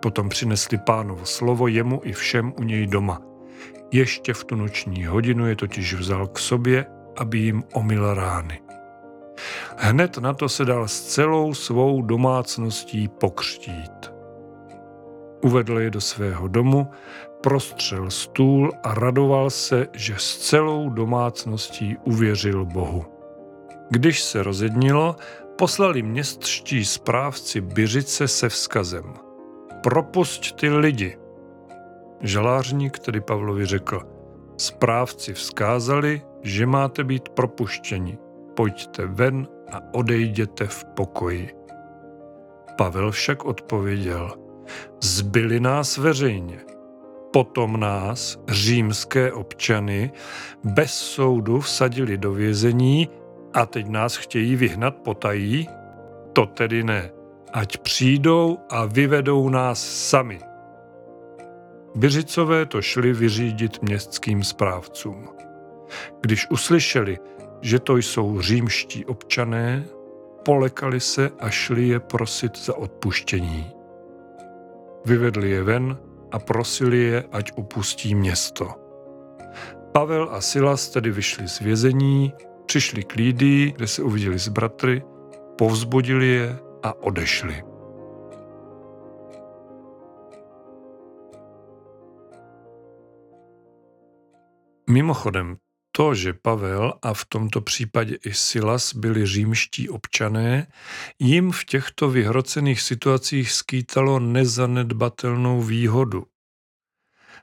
[0.00, 3.22] Potom přinesli pánovo slovo jemu i všem u něj doma.
[3.92, 6.86] Ještě v tu noční hodinu je totiž vzal k sobě
[7.18, 8.60] aby jim omil rány.
[9.76, 13.97] Hned na to se dal s celou svou domácností pokřtít.
[15.40, 16.88] Uvedl je do svého domu,
[17.42, 23.04] prostřel stůl a radoval se, že s celou domácností uvěřil Bohu.
[23.90, 25.16] Když se rozednilo,
[25.58, 29.14] poslali městští správci Byřice se vzkazem.
[29.82, 31.16] Propusť ty lidi.
[32.20, 34.02] Žalářník tedy Pavlovi řekl,
[34.56, 38.18] správci vzkázali, že máte být propuštěni.
[38.54, 41.54] Pojďte ven a odejděte v pokoji.
[42.76, 44.47] Pavel však odpověděl,
[45.00, 46.58] zbyli nás veřejně.
[47.32, 50.12] Potom nás, římské občany,
[50.64, 53.08] bez soudu vsadili do vězení
[53.54, 55.68] a teď nás chtějí vyhnat potají?
[56.32, 57.10] To tedy ne.
[57.52, 60.40] Ať přijdou a vyvedou nás sami.
[61.94, 65.28] Byřicové to šli vyřídit městským správcům.
[66.20, 67.18] Když uslyšeli,
[67.60, 69.84] že to jsou římští občané,
[70.44, 73.77] polekali se a šli je prosit za odpuštění.
[75.08, 75.96] Vyvedli je ven
[76.32, 78.74] a prosili je, ať opustí město.
[79.92, 82.32] Pavel a Silas tedy vyšli z vězení,
[82.66, 85.02] přišli k Lídii, kde se uviděli s bratry,
[85.58, 87.62] povzbudili je a odešli.
[94.90, 95.56] Mimochodem,
[95.98, 100.66] to, že Pavel a v tomto případě i Silas byli římští občané,
[101.18, 106.26] jim v těchto vyhrocených situacích skýtalo nezanedbatelnou výhodu.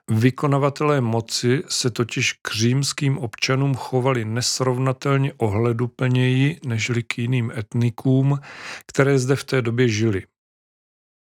[0.09, 8.39] Vykonavatelé moci se totiž k římským občanům chovali nesrovnatelně ohleduplněji nežli k jiným etnikům,
[8.87, 10.23] které zde v té době žili.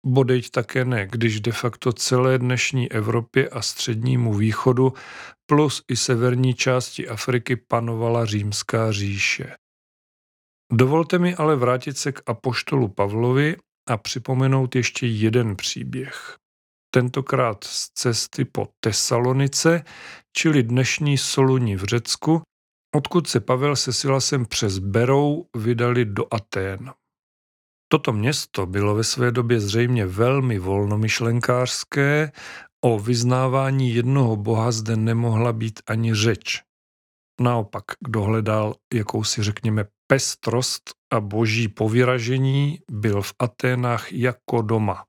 [0.06, 4.94] Bodejť také ne, když de facto celé dnešní Evropě a střednímu východu
[5.46, 9.56] plus i severní části Afriky panovala římská říše.
[10.74, 13.56] Dovolte mi ale vrátit se k apoštolu Pavlovi
[13.90, 16.38] a připomenout ještě jeden příběh.
[16.94, 19.84] Tentokrát z cesty po Tesalonice,
[20.38, 22.42] čili dnešní Soluni v Řecku,
[22.96, 26.94] odkud se Pavel se Silasem přes Berou vydali do Atén.
[27.94, 32.32] Toto město bylo ve své době zřejmě velmi volnomyšlenkářské,
[32.86, 36.62] o vyznávání jednoho boha zde nemohla být ani řeč.
[37.42, 45.06] Naopak, kdo hledal jakousi, řekněme, pestrost a boží povyražení, byl v Aténách jako doma.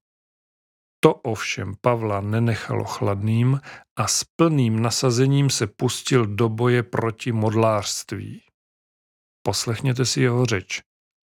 [1.01, 3.61] To ovšem Pavla nenechalo chladným
[3.99, 8.43] a s plným nasazením se pustil do boje proti modlářství.
[9.47, 10.83] Poslechněte si jeho řeč.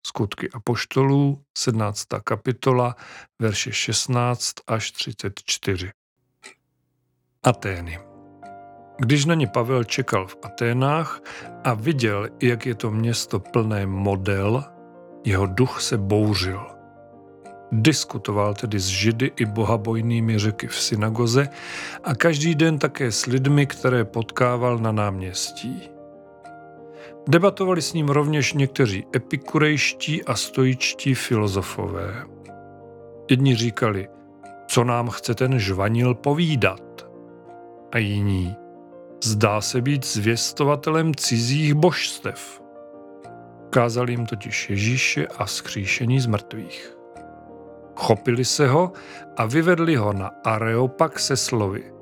[0.06, 2.06] Skutky apoštolů, 17.
[2.24, 2.96] kapitola,
[3.42, 5.90] verše 16 až 34.
[7.42, 7.98] Atény.
[8.98, 11.20] Když na ně Pavel čekal v Aténách
[11.64, 14.64] a viděl, jak je to město plné model,
[15.24, 16.66] jeho duch se bouřil.
[17.72, 21.48] Diskutoval tedy s židy i bohabojnými řeky v synagoze
[22.04, 25.97] a každý den také s lidmi, které potkával na náměstí.
[27.28, 32.24] Debatovali s ním rovněž někteří epikurejští a stoičtí filozofové.
[33.31, 34.09] Jedni říkali,
[34.66, 37.07] co nám chce ten žvanil povídat?
[37.92, 38.57] A jiní,
[39.24, 42.62] zdá se být zvěstovatelem cizích božstev.
[43.70, 46.98] Kázali jim totiž Ježíše a skříšení z mrtvých.
[47.96, 48.92] Chopili se ho
[49.37, 51.92] a vyvedli ho na Areopag se slovy.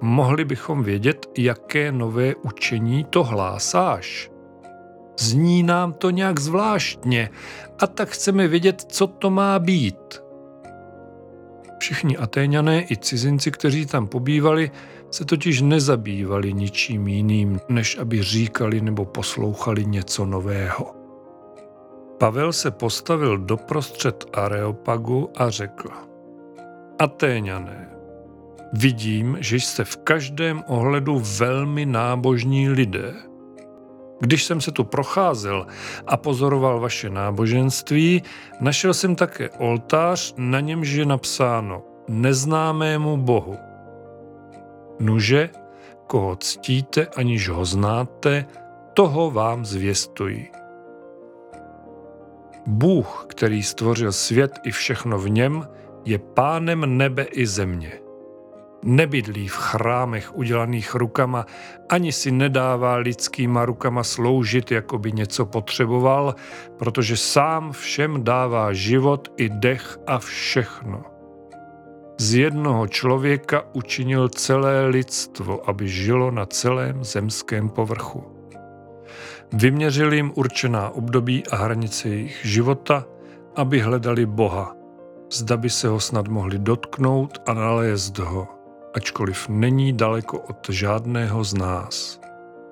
[0.00, 4.30] Mohli bychom vědět, jaké nové učení to hlásáš.
[5.18, 7.30] Zní nám to nějak zvláštně
[7.78, 10.22] a tak chceme vědět, co to má být.
[11.78, 14.70] Všichni Atéňané i cizinci, kteří tam pobývali,
[15.10, 20.94] se totiž nezabývali ničím jiným, než aby říkali nebo poslouchali něco nového.
[22.18, 25.88] Pavel se postavil doprostřed Areopagu a řekl
[26.98, 27.88] Atéňané,
[28.72, 33.14] vidím, že jste v každém ohledu velmi nábožní lidé–
[34.20, 35.66] když jsem se tu procházel
[36.06, 38.22] a pozoroval vaše náboženství,
[38.60, 43.56] našel jsem také oltář, na němž je napsáno neznámému Bohu.
[45.00, 45.50] Nuže,
[46.06, 48.46] koho ctíte, aniž ho znáte,
[48.94, 50.50] toho vám zvěstuji.
[52.66, 55.68] Bůh, který stvořil svět i všechno v něm,
[56.04, 58.05] je pánem nebe i země
[58.82, 61.46] nebydlí v chrámech udělaných rukama,
[61.88, 66.34] ani si nedává lidskýma rukama sloužit, jako by něco potřeboval,
[66.76, 71.04] protože sám všem dává život i dech a všechno.
[72.18, 78.24] Z jednoho člověka učinil celé lidstvo, aby žilo na celém zemském povrchu.
[79.52, 83.04] Vyměřil jim určená období a hranice jejich života,
[83.56, 84.74] aby hledali Boha,
[85.32, 88.55] zda by se ho snad mohli dotknout a nalézt ho
[88.96, 92.20] ačkoliv není daleko od žádného z nás.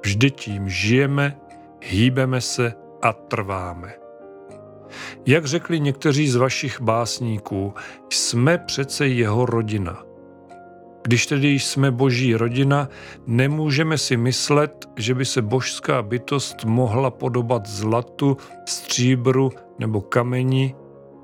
[0.05, 1.37] Vždy tím žijeme,
[1.83, 3.93] hýbeme se a trváme.
[5.27, 7.75] Jak řekli někteří z vašich básníků,
[8.13, 10.03] jsme přece jeho rodina.
[11.03, 12.89] Když tedy jsme boží rodina,
[13.27, 18.37] nemůžeme si myslet, že by se božská bytost mohla podobat zlatu,
[18.69, 20.75] stříbru nebo kameni,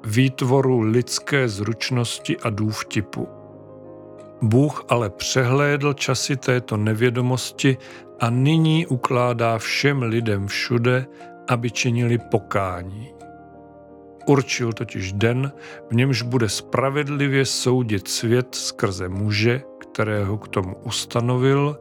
[0.05, 3.40] výtvoru lidské zručnosti a důvtipu.
[4.43, 7.77] Bůh ale přehlédl časy této nevědomosti
[8.21, 11.07] a nyní ukládá všem lidem všude,
[11.49, 13.13] aby činili pokání.
[14.27, 15.53] Určil totiž den,
[15.91, 21.79] v němž bude spravedlivě soudit svět skrze muže, kterého k tomu ustanovil,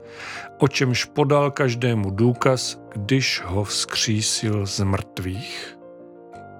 [0.57, 5.77] o čemž podal každému důkaz, když ho vzkřísil z mrtvých.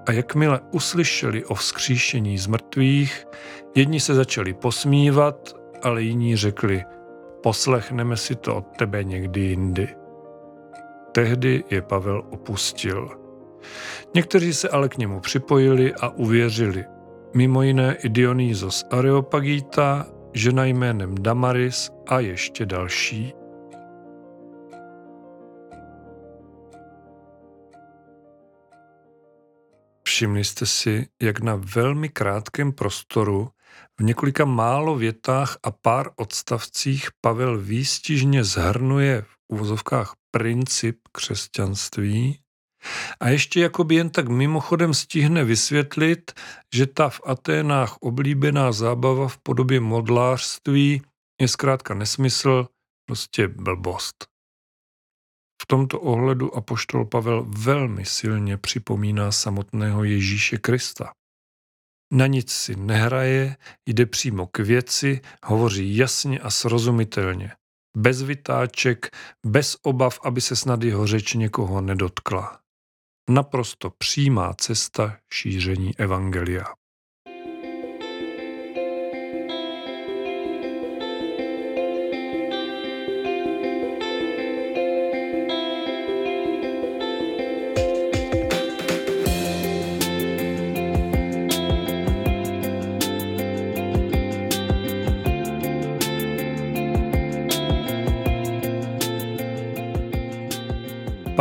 [0.07, 3.27] A jakmile uslyšeli o vzkříšení z mrtvých,
[3.75, 6.83] jedni se začali posmívat, ale jiní řekli,
[7.43, 9.87] poslechneme si to od tebe někdy jindy.
[11.11, 13.09] Tehdy je Pavel opustil.
[14.15, 16.85] Někteří se ale k němu připojili a uvěřili.
[17.33, 23.33] Mimo jiné i Dionýzos Areopagita, žena jménem Damaris a ještě další.
[30.03, 33.49] Všimli jste si, jak na velmi krátkém prostoru,
[33.99, 42.39] v několika málo větách a pár odstavcích Pavel výstižně zhrnuje v uvozovkách princip křesťanství
[43.19, 46.31] a ještě jakoby jen tak mimochodem stihne vysvětlit,
[46.75, 51.01] že ta v Aténách oblíbená zábava v podobě modlářství
[51.41, 52.67] je zkrátka nesmysl,
[53.05, 54.25] prostě blbost.
[55.61, 61.11] V tomto ohledu apoštol Pavel velmi silně připomíná samotného Ježíše Krista.
[62.11, 67.51] Na nic si nehraje, jde přímo k věci, hovoří jasně a srozumitelně.
[67.97, 72.59] Bez vytáček, bez obav, aby se snad jeho řeč někoho nedotkla.
[73.29, 76.65] Naprosto přímá cesta šíření evangelia.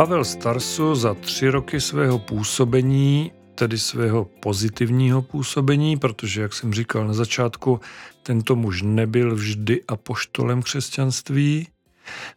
[0.09, 7.07] Pavel Starsu za tři roky svého působení, tedy svého pozitivního působení, protože, jak jsem říkal
[7.07, 7.79] na začátku,
[8.23, 11.67] tento muž nebyl vždy apoštolem křesťanství,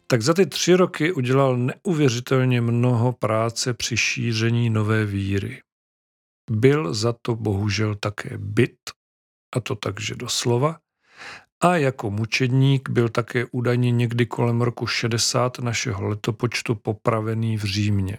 [0.07, 5.61] tak za ty tři roky udělal neuvěřitelně mnoho práce při šíření nové víry.
[6.51, 8.79] Byl za to bohužel také byt,
[9.55, 10.77] a to takže doslova,
[11.63, 18.17] a jako mučedník byl také údajně někdy kolem roku 60 našeho letopočtu popravený v Římě.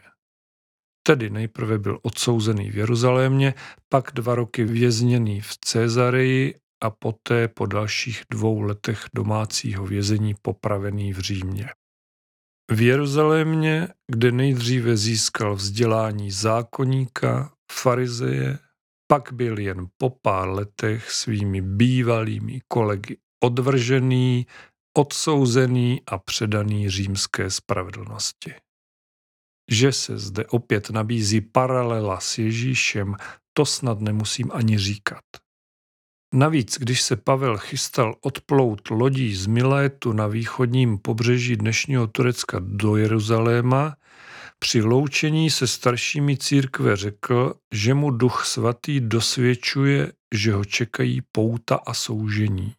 [1.07, 3.55] Tedy nejprve byl odsouzený v Jeruzalémě,
[3.89, 11.13] pak dva roky vězněný v Cezareji a poté po dalších dvou letech domácího vězení popravený
[11.13, 11.69] v Římě.
[12.71, 18.59] V Jeruzalémě, kde nejdříve získal vzdělání zákonníka, farizeje,
[19.07, 24.47] pak byl jen po pár letech svými bývalými kolegy odvržený,
[24.97, 28.55] odsouzený a předaný římské spravedlnosti.
[29.71, 33.17] Že se zde opět nabízí paralela s Ježíšem,
[33.53, 35.25] to snad nemusím ani říkat.
[36.35, 42.97] Navíc, když se Pavel chystal odplout lodí z Milétu na východním pobřeží dnešního Turecka do
[42.97, 43.97] Jeruzaléma,
[44.59, 51.75] při loučení se staršími církve řekl, že mu duch svatý dosvědčuje, že ho čekají pouta
[51.87, 52.75] a soužení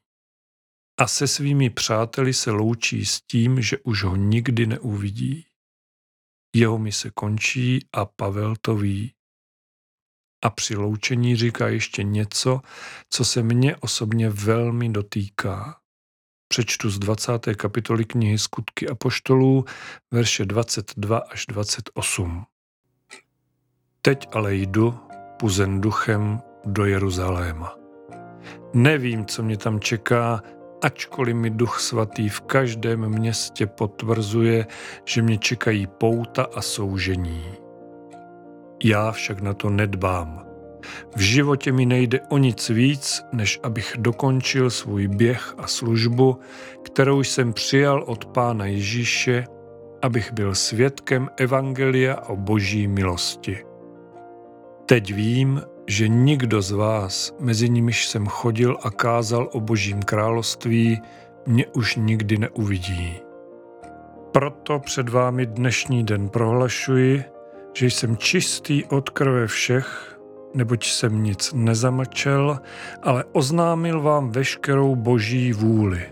[0.98, 5.46] a se svými přáteli se loučí s tím, že už ho nikdy neuvidí.
[6.56, 9.14] Jeho mise končí a Pavel to ví.
[10.44, 12.62] A při loučení říká ještě něco,
[13.10, 15.80] co se mě osobně velmi dotýká.
[16.48, 17.32] Přečtu z 20.
[17.56, 19.66] kapitoly knihy Skutky apoštolů,
[20.14, 22.46] verše 22 až 28.
[24.02, 25.00] Teď ale jdu,
[25.40, 27.76] puzen duchem, do Jeruzaléma.
[28.74, 30.42] Nevím, co mě tam čeká,
[30.82, 34.66] ačkoliv mi Duch Svatý v každém městě potvrzuje,
[35.06, 37.46] že mě čekají pouta a soužení.
[38.84, 40.46] Já však na to nedbám.
[41.16, 46.40] V životě mi nejde o nic víc, než abych dokončil svůj běh a službu,
[46.84, 49.46] kterou jsem přijal od Pána Ježíše,
[50.02, 53.66] abych byl svědkem Evangelia o Boží milosti.
[54.86, 61.02] Teď vím, že nikdo z vás, mezi nimiž jsem chodil a kázal o Božím království,
[61.48, 63.20] mě už nikdy neuvidí.
[64.32, 67.24] Proto před vámi dnešní den prohlašuji,
[67.74, 70.20] že jsem čistý od krve všech,
[70.54, 72.60] neboť jsem nic nezamlčel,
[73.04, 76.06] ale oznámil vám veškerou boží vůli.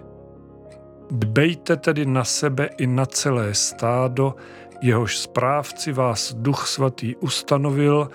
[1.11, 4.35] Dbejte tedy na sebe i na celé stádo,
[4.81, 8.09] jehož správci vás Duch Svatý ustanovil,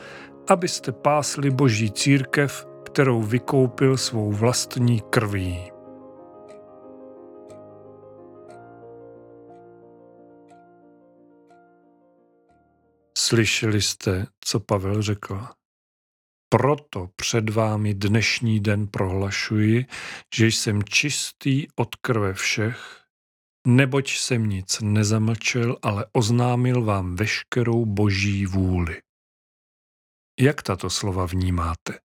[0.48, 5.70] abyste pásli boží církev, kterou vykoupil svou vlastní krví.
[13.18, 15.46] Slyšeli jste, co Pavel řekl.
[16.48, 19.86] Proto před vámi dnešní den prohlašuji,
[20.34, 23.00] že jsem čistý od krve všech,
[23.66, 29.00] neboť jsem nic nezamlčel, ale oznámil vám veškerou boží vůli.
[30.40, 31.98] Jak tato slova vnímáte?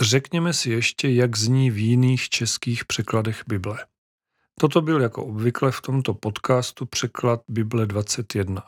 [0.00, 3.86] Řekněme si ještě, jak zní v jiných českých překladech Bible.
[4.60, 8.62] Toto byl jako obvykle v tomto podcastu překlad Bible 21.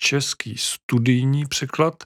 [0.00, 2.04] Český studijní překlad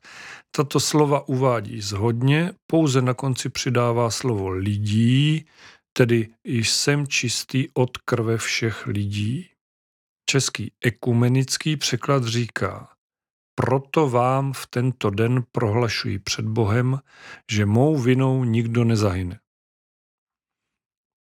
[0.51, 5.47] tato slova uvádí zhodně, pouze na konci přidává slovo lidí,
[5.93, 9.49] tedy jsem čistý od krve všech lidí.
[10.31, 12.92] Český ekumenický překlad říká,
[13.63, 16.99] proto vám v tento den prohlašuji před Bohem,
[17.51, 19.41] že mou vinou nikdo nezahyne.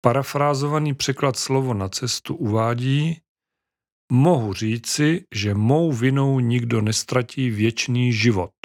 [0.01, 3.21] Parafrázovaný překlad slovo na cestu uvádí,
[4.11, 8.55] mohu říci, že mou vinou nikdo nestratí věčný život.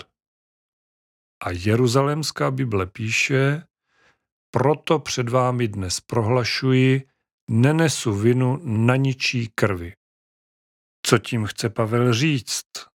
[1.45, 3.63] A Jeruzalémská Bible píše,
[4.51, 7.09] proto před vámi dnes prohlašuji,
[7.51, 9.93] nenesu vinu na ničí krvi.
[11.07, 12.96] Co tím chce Pavel říct?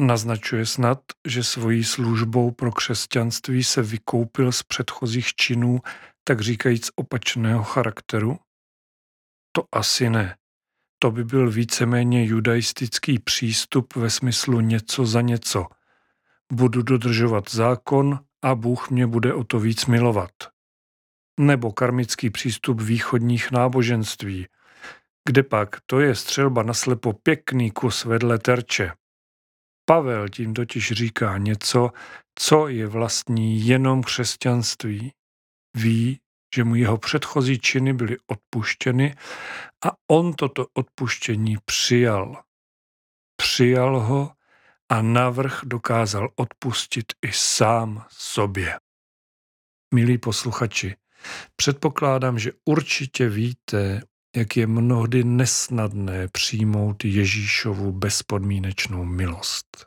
[0.00, 5.80] Naznačuje snad, že svojí službou pro křesťanství se vykoupil z předchozích činů,
[6.24, 8.38] tak říkajíc opačného charakteru?
[9.52, 10.36] To asi ne.
[10.98, 15.66] To by byl víceméně judaistický přístup ve smyslu něco za něco.
[16.52, 20.30] Budu dodržovat zákon a Bůh mě bude o to víc milovat.
[21.40, 24.46] Nebo karmický přístup východních náboženství,
[25.28, 28.92] kde pak to je střelba na slepo pěkný kus vedle terče.
[29.84, 31.90] Pavel tím totiž říká něco,
[32.34, 35.12] co je vlastní jenom křesťanství.
[35.76, 36.20] Ví,
[36.54, 39.14] že mu jeho předchozí činy byly odpuštěny
[39.86, 42.42] a on toto odpuštění přijal.
[43.36, 44.32] Přijal ho
[44.88, 48.78] a navrh dokázal odpustit i sám sobě.
[49.94, 50.96] Milí posluchači,
[51.56, 54.02] předpokládám, že určitě víte,
[54.36, 59.86] jak je mnohdy nesnadné přijmout Ježíšovu bezpodmínečnou milost.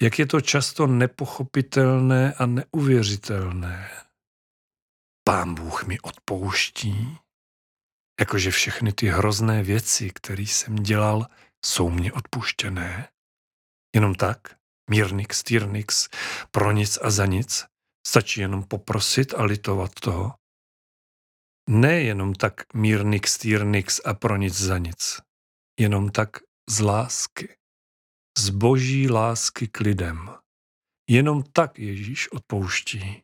[0.00, 3.90] Jak je to často nepochopitelné a neuvěřitelné.
[5.24, 7.18] Pán Bůh mi odpouští,
[8.20, 11.26] jakože všechny ty hrozné věci, které jsem dělal,
[11.64, 13.08] jsou mě odpuštěné.
[13.94, 14.56] Jenom tak,
[14.90, 16.08] mírnix, tyrnix,
[16.50, 17.64] pro nic a za nic,
[18.06, 20.34] stačí jenom poprosit a litovat toho.
[21.68, 25.20] Nejenom tak mírnix, tyrnix a pro nic za nic,
[25.80, 26.38] jenom tak
[26.70, 27.56] z lásky,
[28.38, 30.30] z boží lásky k lidem.
[31.10, 33.22] Jenom tak Ježíš odpouští.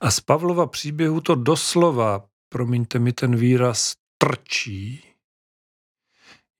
[0.00, 5.04] A z Pavlova příběhu to doslova, promiňte mi ten výraz, trčí.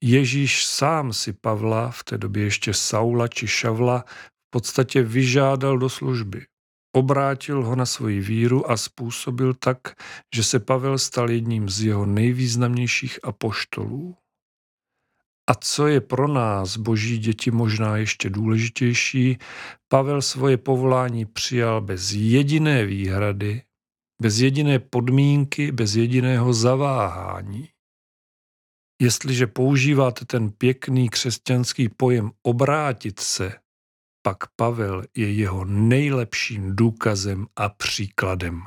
[0.03, 4.03] Ježíš sám si Pavla, v té době ještě Saula či Šavla,
[4.47, 6.45] v podstatě vyžádal do služby.
[6.95, 9.77] Obrátil ho na svoji víru a způsobil tak,
[10.35, 14.15] že se Pavel stal jedním z jeho nejvýznamnějších apoštolů.
[15.49, 19.37] A co je pro nás, boží děti, možná ještě důležitější,
[19.87, 23.61] Pavel svoje povolání přijal bez jediné výhrady,
[24.21, 27.69] bez jediné podmínky, bez jediného zaváhání.
[29.01, 33.64] Jestliže používáte ten pěkný křesťanský pojem obrátit se,
[34.25, 38.63] pak Pavel je jeho nejlepším důkazem a příkladem.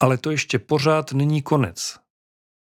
[0.00, 1.98] Ale to ještě pořád není konec.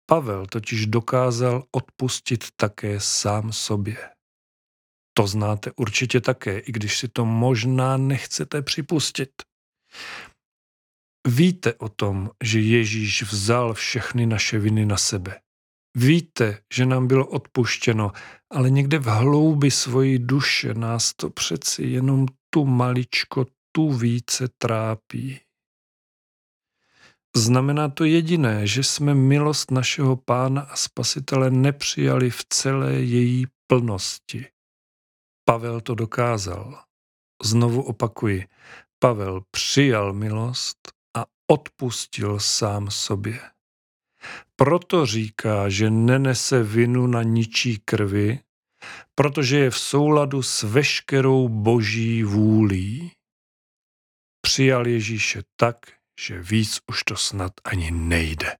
[0.05, 3.97] Pavel totiž dokázal odpustit také sám sobě.
[5.13, 9.31] To znáte určitě také, i když si to možná nechcete připustit.
[11.27, 15.41] Víte o tom, že Ježíš vzal všechny naše viny na sebe.
[15.97, 18.11] Víte, že nám bylo odpuštěno,
[18.49, 25.39] ale někde v hloubi svojí duše nás to přeci jenom tu maličko tu více trápí.
[27.35, 34.45] Znamená to jediné, že jsme milost našeho Pána a Spasitele nepřijali v celé její plnosti.
[35.45, 36.83] Pavel to dokázal.
[37.43, 38.47] Znovu opakuji,
[38.99, 40.77] Pavel přijal milost
[41.17, 43.39] a odpustil sám sobě.
[44.55, 48.39] Proto říká, že nenese vinu na ničí krvi,
[49.15, 53.11] protože je v souladu s veškerou boží vůlí.
[54.41, 55.77] Přijal Ježíše tak,
[56.19, 58.55] že víc už to snad ani nejde.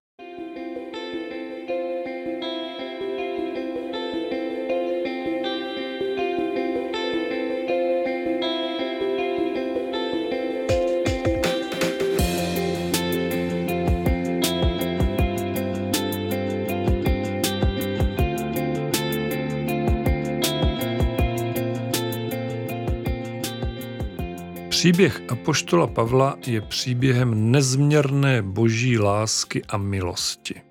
[24.88, 30.61] Příběh Apoštola Pavla je příběhem nezměrné boží lásky a milosti.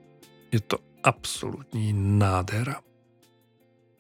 [0.53, 2.81] Je to absolutní nádhera.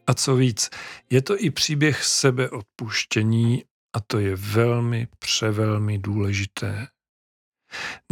[0.06, 0.70] A co víc,
[1.10, 3.64] je to i příběh sebeodpuštění
[3.96, 6.86] a to je velmi, převelmi důležité.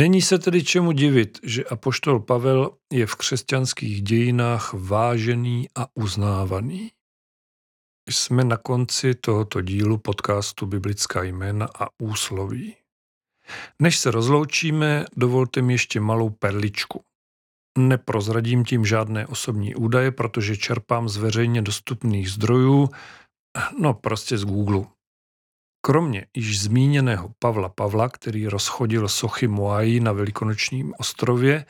[0.00, 6.90] Není se tedy čemu divit, že apoštol Pavel je v křesťanských dějinách vážený a uznávaný.
[8.10, 12.76] Jsme na konci tohoto dílu podcastu Biblická jména a úsloví.
[13.78, 17.04] Než se rozloučíme, dovolte mi ještě malou perličku.
[17.78, 22.88] Neprozradím tím žádné osobní údaje, protože čerpám z veřejně dostupných zdrojů,
[23.80, 24.84] no prostě z Google.
[25.86, 31.66] Kromě již zmíněného Pavla Pavla, který rozchodil sochy Moají na Velikonočním ostrově,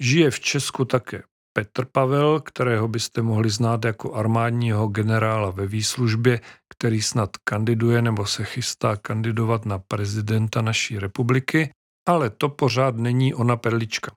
[0.00, 1.22] žije v Česku také
[1.56, 8.26] Petr Pavel, kterého byste mohli znát jako armádního generála ve výslužbě, který snad kandiduje nebo
[8.26, 11.70] se chystá kandidovat na prezidenta naší republiky,
[12.08, 14.12] ale to pořád není ona perlička.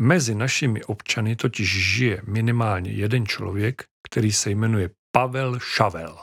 [0.00, 6.18] Mezi našimi občany totiž žije minimálně jeden člověk, který se jmenuje Pavel Šavel.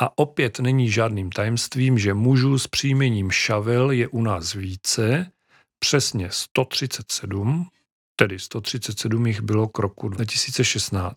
[0.00, 5.32] A opět není žádným tajemstvím, že mužů s příjmením Šavel je u nás více,
[5.78, 7.68] přesně 137,
[8.16, 11.16] tedy 137 jich bylo k roku 2016.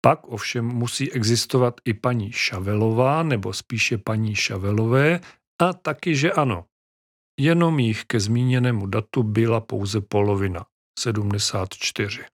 [0.00, 5.20] Pak ovšem musí existovat i paní Šavelová, nebo spíše paní Šavelové,
[5.62, 6.64] a taky, že ano.
[7.40, 10.66] Jenom jich ke zmíněnému datu byla pouze polovina,
[10.98, 12.24] 74.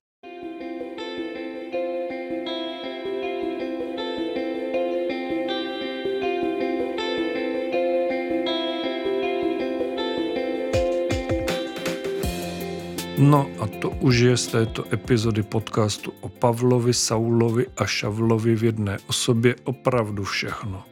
[13.18, 18.64] No a to už je z této epizody podcastu o Pavlovi, Saulovi a Šavlovi v
[18.64, 20.84] jedné osobě opravdu všechno.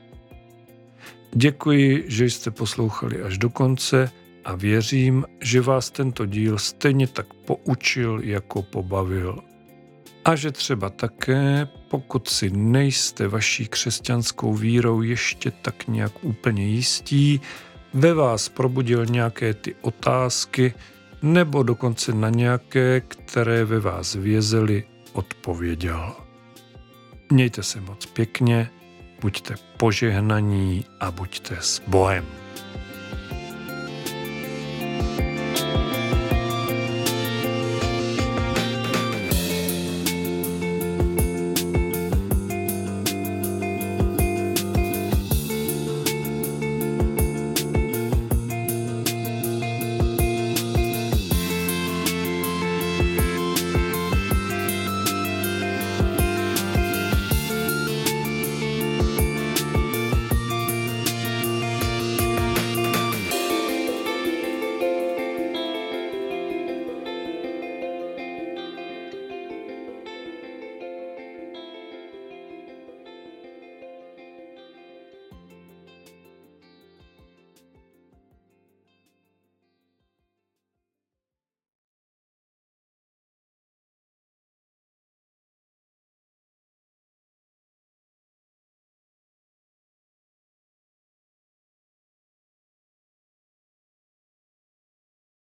[1.34, 4.10] Děkuji, že jste poslouchali až do konce
[4.44, 9.38] a věřím, že vás tento díl stejně tak poučil, jako pobavil.
[10.24, 17.40] A že třeba také, pokud si nejste vaší křesťanskou vírou ještě tak nějak úplně jistí,
[17.94, 20.74] ve vás probudil nějaké ty otázky,
[21.22, 26.12] nebo dokonce na nějaké, které ve vás vězely, odpověděl.
[27.30, 28.70] Mějte se moc pěkně,
[29.20, 32.41] buďte požehnaní a buďte s Bohem.